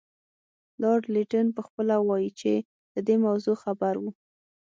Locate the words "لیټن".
1.15-1.45